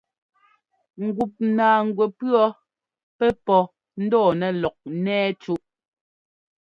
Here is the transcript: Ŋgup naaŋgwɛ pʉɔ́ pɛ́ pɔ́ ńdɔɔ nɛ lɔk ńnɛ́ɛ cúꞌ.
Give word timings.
Ŋgup 1.05 1.33
naaŋgwɛ 1.55 2.05
pʉɔ́ 2.17 2.45
pɛ́ 3.17 3.29
pɔ́ 3.45 3.61
ńdɔɔ 4.03 4.27
nɛ 4.39 4.47
lɔk 4.61 4.77
ńnɛ́ɛ 4.95 5.27
cúꞌ. 5.41 5.63